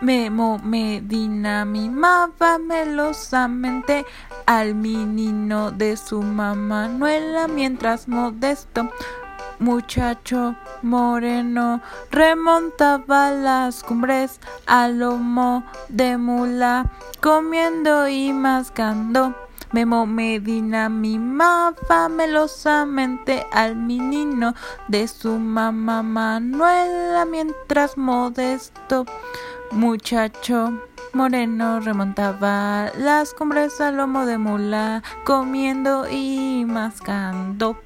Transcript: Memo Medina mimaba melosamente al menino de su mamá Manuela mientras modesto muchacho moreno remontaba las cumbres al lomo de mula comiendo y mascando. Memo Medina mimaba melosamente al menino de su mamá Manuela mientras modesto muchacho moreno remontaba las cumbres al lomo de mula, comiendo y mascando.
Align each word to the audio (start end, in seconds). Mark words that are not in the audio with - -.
Memo 0.00 0.60
Medina 0.62 1.64
mimaba 1.64 2.56
melosamente 2.58 4.06
al 4.46 4.76
menino 4.76 5.72
de 5.72 5.96
su 5.96 6.22
mamá 6.22 6.86
Manuela 6.86 7.48
mientras 7.48 8.06
modesto 8.06 8.88
muchacho 9.58 10.54
moreno 10.82 11.82
remontaba 12.12 13.32
las 13.32 13.82
cumbres 13.82 14.38
al 14.66 15.00
lomo 15.00 15.64
de 15.88 16.16
mula 16.16 16.92
comiendo 17.20 18.06
y 18.06 18.32
mascando. 18.32 19.34
Memo 19.72 20.06
Medina 20.06 20.88
mimaba 20.88 22.08
melosamente 22.08 23.46
al 23.52 23.74
menino 23.74 24.54
de 24.86 25.08
su 25.08 25.38
mamá 25.38 26.02
Manuela 26.02 27.24
mientras 27.26 27.98
modesto 27.98 29.04
muchacho 29.72 30.82
moreno 31.12 31.80
remontaba 31.80 32.90
las 32.96 33.34
cumbres 33.34 33.80
al 33.80 33.96
lomo 33.96 34.26
de 34.26 34.38
mula, 34.38 35.02
comiendo 35.24 36.08
y 36.08 36.64
mascando. 36.66 37.76